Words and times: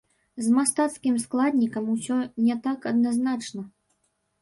З 0.45 0.53
мастацкім 0.55 1.19
складнікам 1.27 1.93
усё 1.99 2.19
не 2.49 2.59
так 2.67 2.91
адназначна. 2.97 3.71